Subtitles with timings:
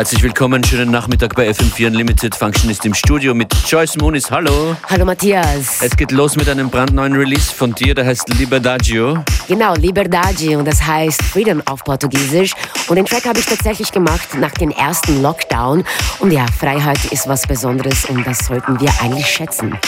[0.00, 2.34] Herzlich willkommen, schönen Nachmittag bei FM4 Unlimited.
[2.34, 4.30] Functionist im Studio mit Joyce Moonis.
[4.30, 4.74] Hallo.
[4.88, 5.82] Hallo Matthias.
[5.82, 9.22] Es geht los mit einem brandneuen Release von dir, der heißt Liberdagio.
[9.46, 12.54] Genau, Liberdade und das heißt Freedom auf Portugiesisch.
[12.88, 15.84] Und den Track habe ich tatsächlich gemacht nach dem ersten Lockdown.
[16.20, 19.78] Und ja, Freiheit ist was Besonderes und das sollten wir eigentlich schätzen.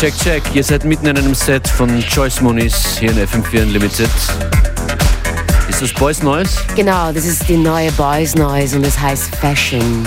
[0.00, 0.42] Check, check.
[0.54, 4.08] Ihr seid mitten in einem Set von Joyce Moniz hier in FM4 Unlimited.
[5.68, 6.58] Ist das Boys Noise?
[6.74, 10.06] Genau, das ist die neue Boys Noise und es heißt Fashion.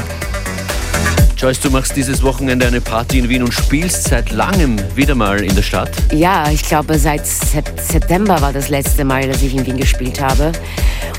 [1.37, 5.43] Joyce, du machst dieses Wochenende eine Party in Wien und spielst seit langem wieder mal
[5.43, 5.91] in der Stadt.
[6.11, 10.53] Ja, ich glaube seit September war das letzte Mal, dass ich in Wien gespielt habe.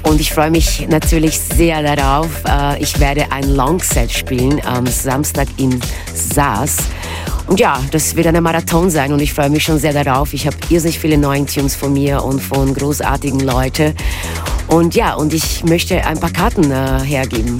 [0.03, 2.27] Und ich freue mich natürlich sehr darauf.
[2.45, 5.79] Äh, ich werde ein Longset spielen am Samstag in
[6.13, 6.79] Saas.
[7.47, 10.33] Und ja, das wird eine Marathon sein und ich freue mich schon sehr darauf.
[10.33, 13.95] Ich habe irrsinnig viele neue Tunes von mir und von großartigen Leuten.
[14.69, 17.59] Und ja, und ich möchte ein paar Karten äh, hergeben.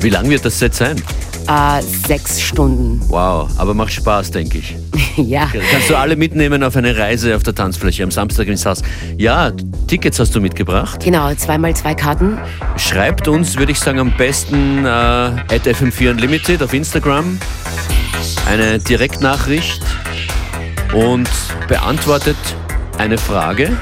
[0.00, 1.02] Wie lang wird das Set sein?
[1.48, 3.00] Äh, sechs Stunden.
[3.08, 4.76] Wow, aber macht Spaß, denke ich.
[5.16, 5.50] ja.
[5.70, 8.82] Kannst du alle mitnehmen auf eine Reise auf der Tanzfläche am Samstag ins Haus?
[9.16, 9.52] Ja,
[9.86, 11.04] Tickets hast du mitgebracht.
[11.04, 12.38] Genau, zweimal zwei Karten.
[12.76, 17.38] Schreibt uns, würde ich sagen, am besten äh, at FM4 Unlimited auf Instagram
[18.46, 19.82] eine Direktnachricht
[20.92, 21.28] und
[21.68, 22.36] beantwortet
[22.98, 23.76] eine Frage.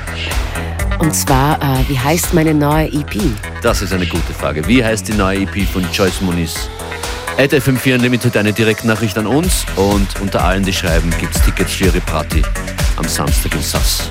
[0.99, 3.21] Und zwar, äh, wie heißt meine neue EP?
[3.63, 4.67] Das ist eine gute Frage.
[4.67, 6.69] Wie heißt die neue EP von Joyce Muniz?
[7.37, 11.73] At FM4 Unlimited eine Direktnachricht an uns und unter allen, die schreiben, gibt es Tickets
[11.73, 12.43] für ihre Party
[12.97, 14.09] am Samstag im Sass.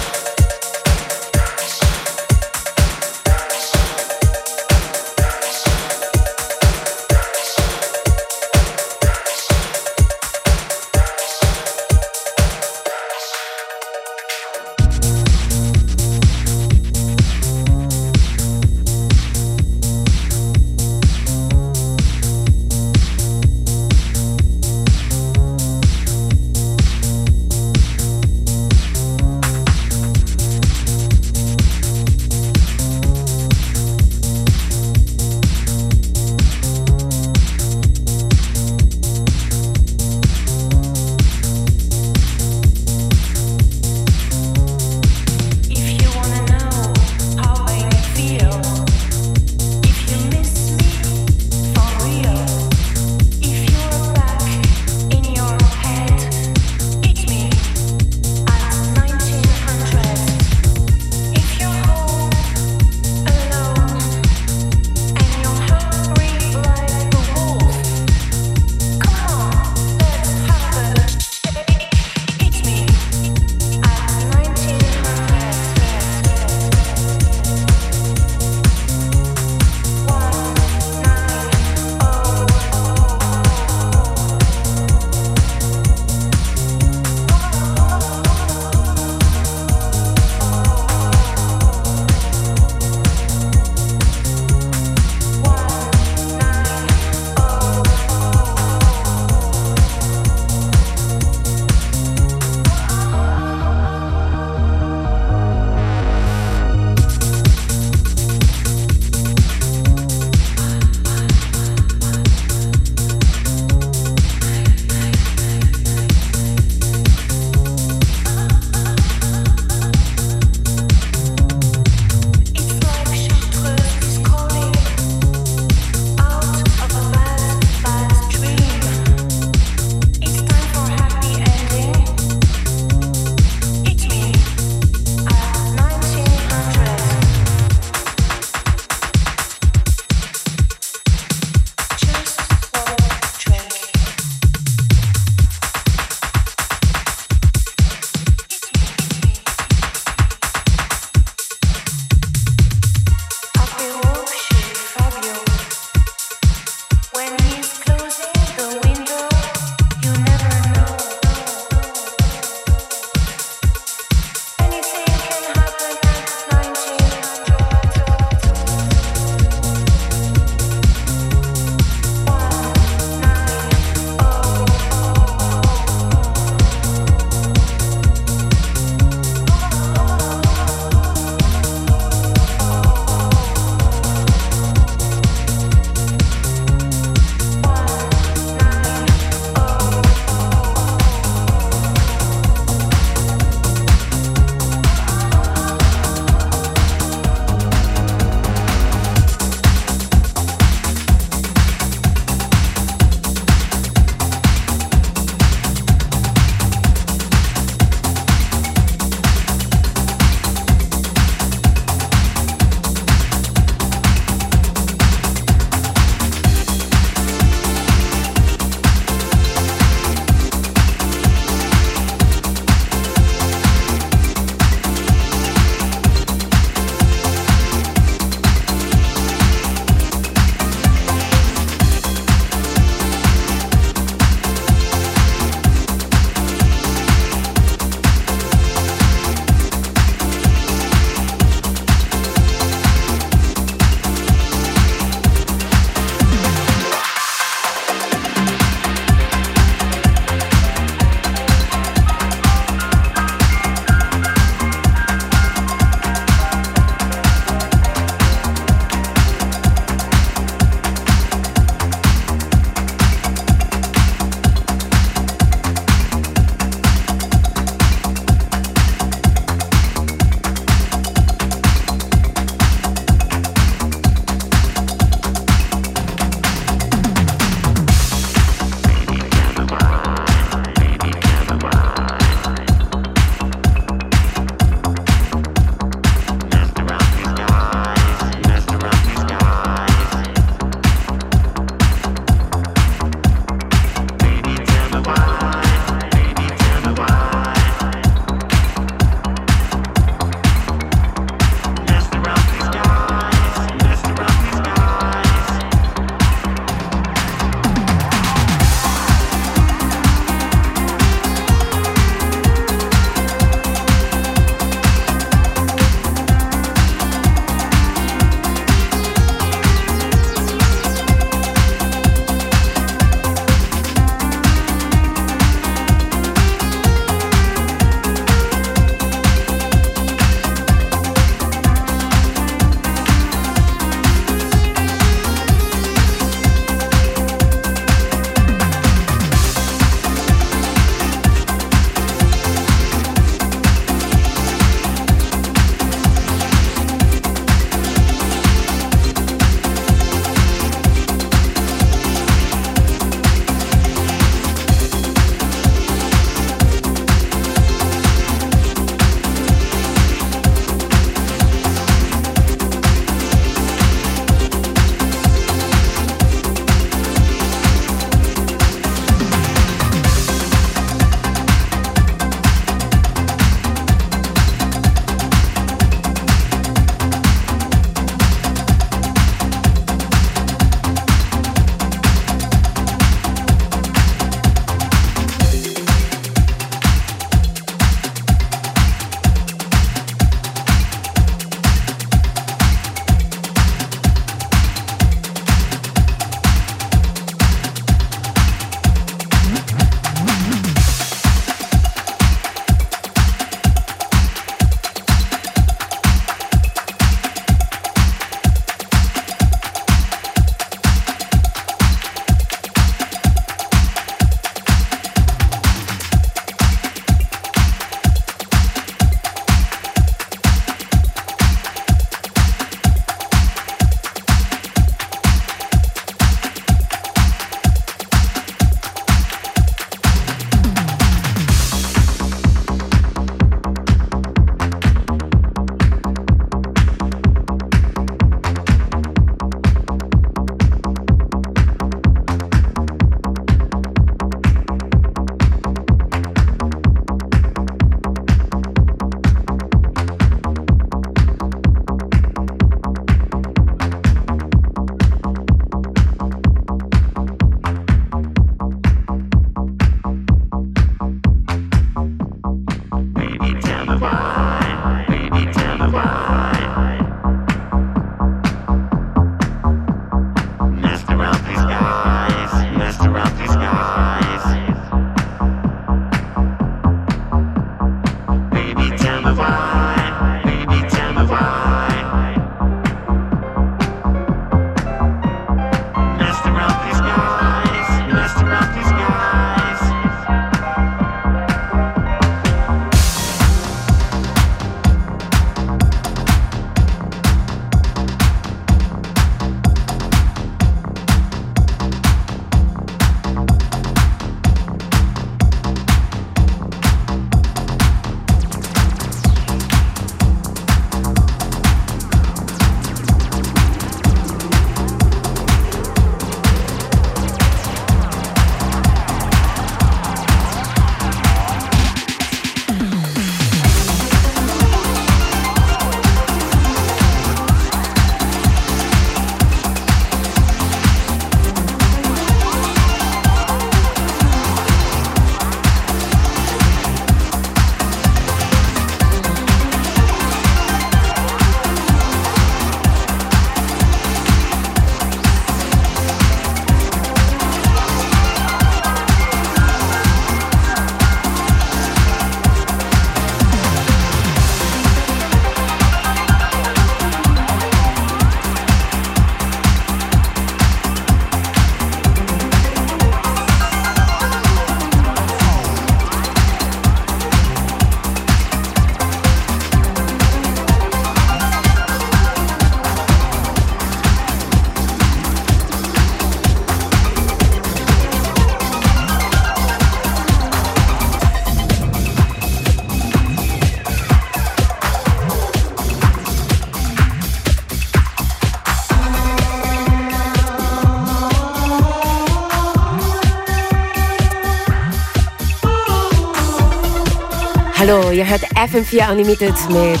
[597.88, 600.00] Hallo, ihr hört FM4 Unlimited mit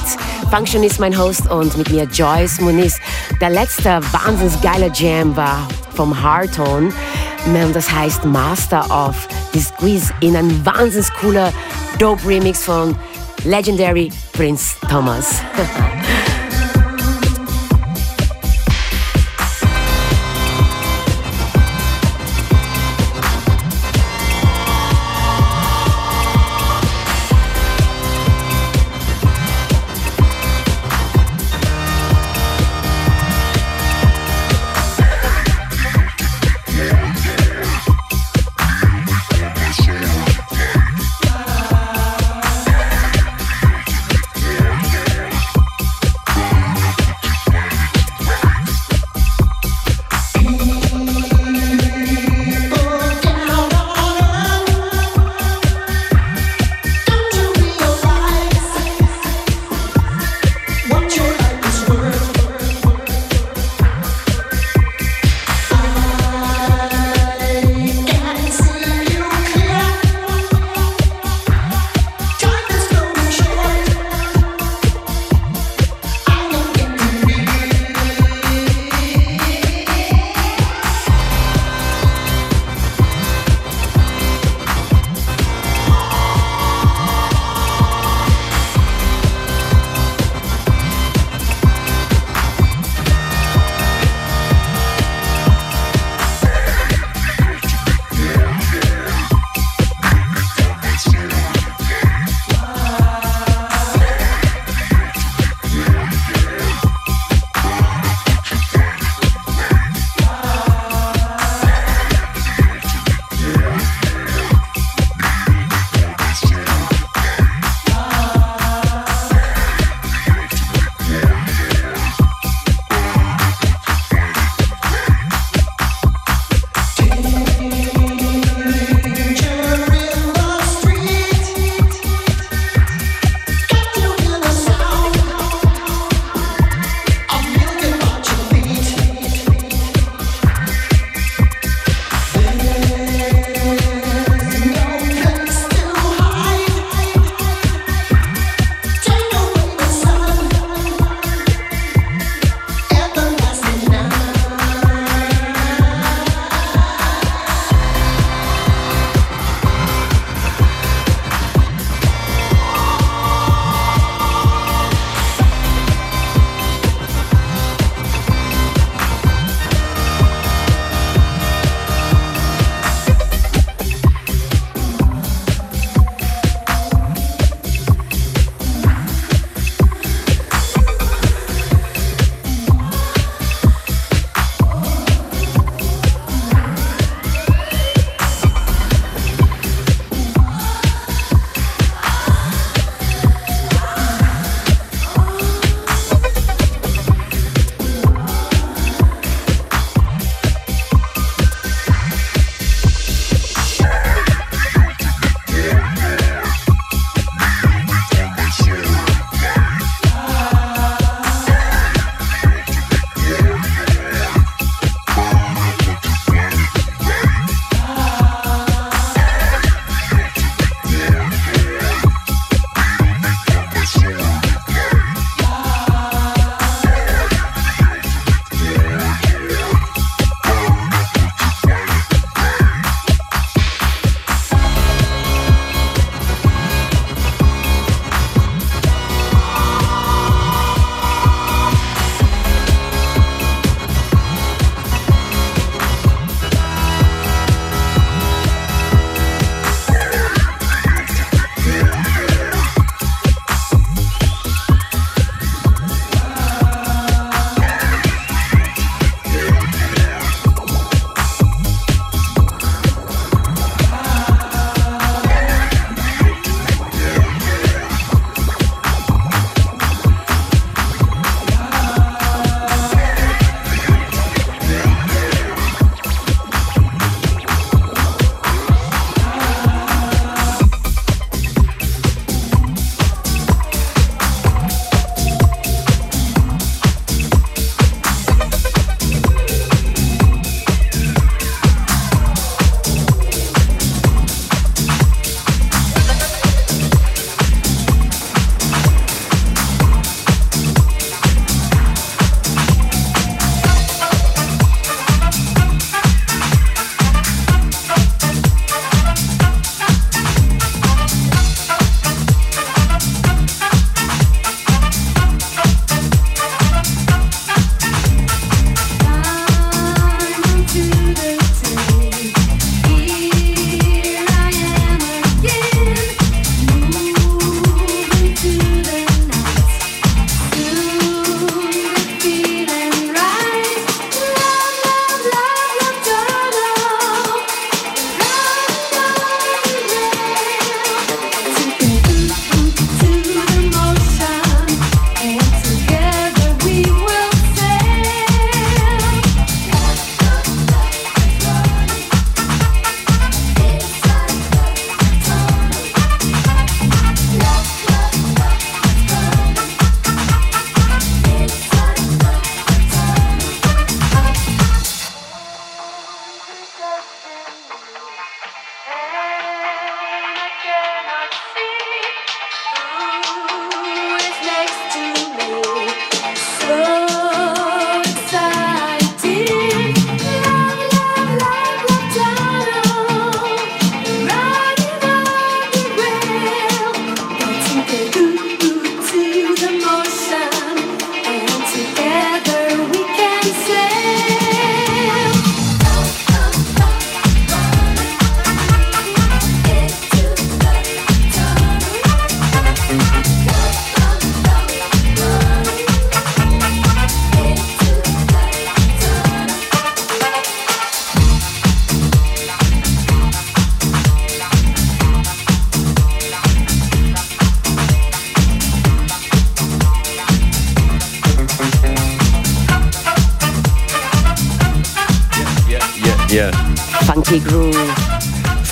[0.50, 2.98] Function ist mein Host und mit mir Joyce Muniz.
[3.40, 6.92] Der letzte wahnsinnig geile Jam war vom Hardtone.
[7.72, 11.52] Das heißt Master of Disguise in ein wahnsinnig cooler
[12.00, 12.96] Dope Remix von
[13.44, 15.42] Legendary Prince Thomas.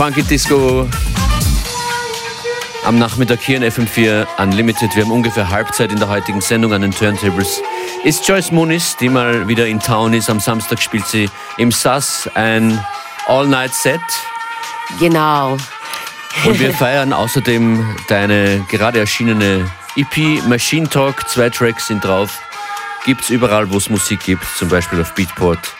[0.05, 0.87] Funky Disco.
[2.85, 4.95] Am Nachmittag hier in FM4 Unlimited.
[4.95, 7.63] Wir haben ungefähr Halbzeit in der heutigen Sendung an den Turntables.
[8.03, 10.29] Ist Joyce Muniz, die mal wieder in Town ist.
[10.29, 12.85] Am Samstag spielt sie im SAS ein
[13.29, 14.03] All-Night-Set.
[15.01, 15.57] Genau.
[16.45, 21.27] Und wir feiern außerdem deine gerade erschienene EP Machine Talk.
[21.31, 22.41] Zwei Tracks sind drauf.
[23.07, 25.75] Gibt's überall, wo es Musik gibt, zum Beispiel auf Beatport.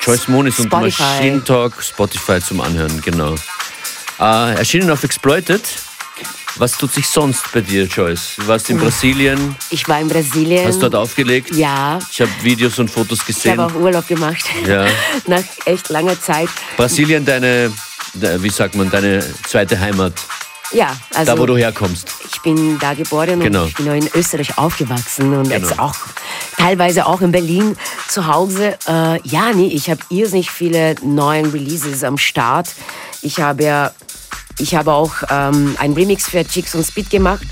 [0.00, 3.34] Joyce Monis und Machine Talk, Spotify zum Anhören, genau.
[4.20, 5.62] Äh, erschienen auf Exploited.
[6.56, 8.34] Was tut sich sonst bei dir, Joyce?
[8.36, 9.54] Du warst in Brasilien.
[9.70, 10.66] Ich war in Brasilien.
[10.66, 11.54] Hast dort aufgelegt?
[11.54, 12.00] Ja.
[12.10, 13.52] Ich habe Videos und Fotos gesehen.
[13.52, 14.44] Ich habe auch Urlaub gemacht.
[14.66, 14.86] Ja.
[15.26, 16.48] Nach echt langer Zeit.
[16.76, 17.72] Brasilien, deine,
[18.14, 20.14] wie sagt man, deine zweite Heimat.
[20.72, 21.32] Ja, also.
[21.32, 22.08] Da, wo du herkommst.
[22.30, 23.62] Ich bin da geboren genau.
[23.62, 25.54] und ich bin in Österreich aufgewachsen und genau.
[25.54, 25.94] jetzt auch
[26.56, 27.76] teilweise auch in Berlin
[28.08, 28.76] zu Hause.
[28.86, 32.68] Äh, ja, nee, ich habe irrsinnig viele neue Releases am Start.
[33.22, 33.92] Ich habe ja,
[34.58, 37.46] ich habe auch ähm, einen Remix für Chicks und Speed gemacht.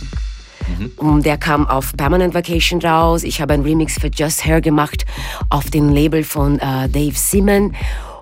[1.01, 1.23] Mhm.
[1.23, 3.23] Der kam auf Permanent Vacation raus.
[3.23, 5.05] Ich habe einen Remix für Just Hair gemacht
[5.49, 7.75] auf dem Label von äh, Dave Simon.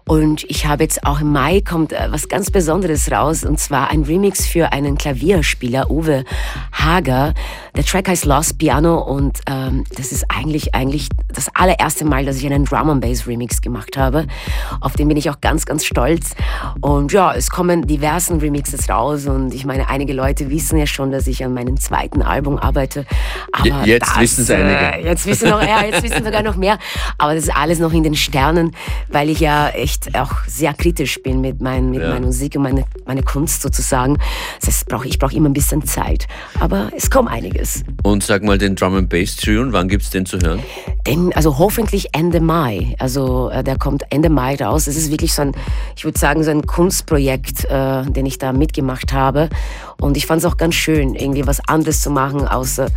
[0.07, 3.91] Und ich habe jetzt auch im Mai kommt äh, was ganz Besonderes raus und zwar
[3.91, 6.25] ein Remix für einen Klavierspieler, Uwe
[6.73, 7.33] Hager.
[7.75, 12.37] Der Track heißt Lost Piano und ähm, das ist eigentlich, eigentlich das allererste Mal, dass
[12.37, 14.27] ich einen Drum and Bass Remix gemacht habe.
[14.81, 16.35] Auf den bin ich auch ganz, ganz stolz.
[16.83, 21.13] Und ja, es kommen diversen Remixes raus und ich meine, einige Leute wissen ja schon,
[21.13, 23.07] dass ich an meinem zweiten Album arbeite.
[23.53, 24.75] Aber jetzt das, wissen es einige.
[24.75, 26.79] Äh, jetzt wissen noch, ja, jetzt wissen sogar noch mehr.
[27.17, 28.73] Aber das ist alles noch in den Sternen,
[29.09, 32.11] weil ich ja echt echt auch sehr kritisch bin mit, mein, mit ja.
[32.11, 34.19] meiner Musik und meine, meine Kunst sozusagen.
[34.61, 36.27] Das heißt, brauch, ich brauche immer ein bisschen Zeit.
[36.61, 37.83] Aber es kommt einiges.
[38.03, 40.61] Und sag mal den Drum and Bass Tune, wann gibt es den zu hören?
[41.07, 42.95] Den, also hoffentlich Ende Mai.
[42.99, 44.87] Also äh, der kommt Ende Mai raus.
[44.87, 45.53] Es ist wirklich so ein,
[45.97, 49.49] ich würde sagen, so ein Kunstprojekt, äh, den ich da mitgemacht habe.
[50.01, 52.89] Und ich fand es auch ganz schön, irgendwie was anderes zu machen, außer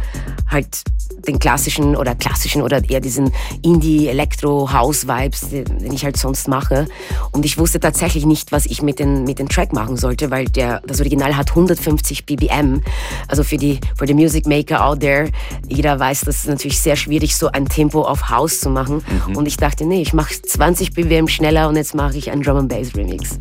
[0.50, 0.84] halt
[1.28, 3.32] den klassischen oder klassischen oder eher diesen
[3.62, 6.87] Indie-Elektro-House-Vibes, den ich halt sonst mache.
[7.32, 10.46] Und ich wusste tatsächlich nicht, was ich mit dem mit den Track machen sollte, weil
[10.46, 12.82] der, das Original hat 150 BBM.
[13.28, 15.32] Also für die, für die Music Maker out there,
[15.68, 19.04] jeder weiß, das ist natürlich sehr schwierig, so ein Tempo auf House zu machen.
[19.28, 19.36] Mhm.
[19.36, 22.58] Und ich dachte, nee, ich mache 20 BBM schneller und jetzt mache ich einen Drum
[22.58, 23.38] and Bass Remix.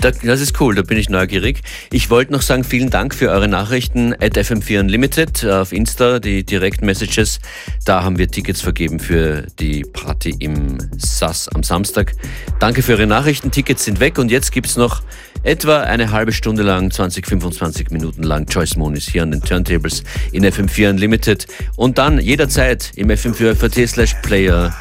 [0.00, 1.62] Das ist cool, da bin ich neugierig.
[1.90, 6.18] Ich wollte noch sagen, vielen Dank für eure Nachrichten at FM4 Unlimited äh, auf Insta,
[6.18, 7.40] die Direct Messages.
[7.84, 12.12] Da haben wir Tickets vergeben für die Party im SAS am Samstag.
[12.60, 15.02] Danke für eure Nachrichten, Tickets sind weg und jetzt gibt es noch
[15.42, 20.02] etwa eine halbe Stunde lang, 20, 25 Minuten lang Joyce Monis hier an den Turntables
[20.32, 24.74] in FM4 Unlimited und dann jederzeit im FM4 FAT slash Player.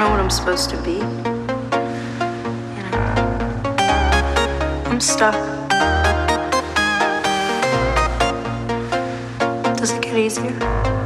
[0.00, 0.92] know what I'm supposed to be.
[0.92, 1.00] You
[2.90, 3.00] know,
[4.86, 5.34] I'm stuck.
[9.76, 10.99] Does it get easier?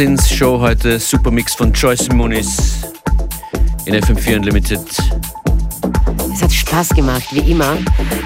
[0.00, 0.98] Wahnsinnsshow heute.
[0.98, 2.56] Supermix von Joyce Muniz
[3.84, 4.80] in FM4 Unlimited.
[6.32, 7.76] Es hat Spaß gemacht, wie immer.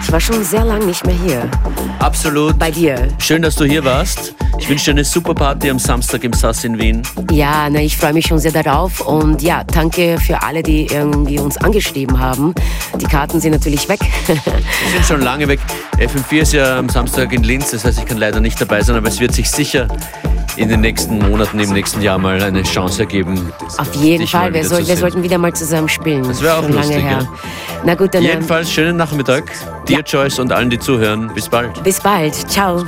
[0.00, 1.50] Ich war schon sehr lange nicht mehr hier.
[1.98, 2.56] Absolut.
[2.60, 3.08] Bei dir.
[3.18, 4.36] Schön, dass du hier warst.
[4.60, 7.02] Ich wünsche dir eine super Party am Samstag im Sass in Wien.
[7.32, 9.00] Ja, na, ich freue mich schon sehr darauf.
[9.00, 12.54] Und ja, danke für alle, die irgendwie uns angeschrieben haben.
[13.00, 13.98] Die Karten sind natürlich weg.
[14.28, 15.58] Die sind schon lange weg.
[15.98, 18.94] FM4 ist ja am Samstag in Linz, das heißt, ich kann leider nicht dabei sein,
[18.94, 19.88] aber es wird sich sicher
[20.56, 23.52] in den nächsten Monaten, im nächsten Jahr mal eine Chance ergeben.
[23.78, 26.24] Auf jeden Fall, wir, soll, wir sollten wieder mal zusammen spielen.
[26.26, 27.18] Das wäre auch Schon lustig, lange her.
[27.22, 27.28] ja.
[27.84, 29.52] Na gut, dann ähm, Jedenfalls schönen Nachmittag.
[29.88, 31.30] Dir, Joyce, und allen, die zuhören.
[31.34, 31.82] Bis bald.
[31.82, 32.34] bis bald.
[32.50, 32.84] Ciao.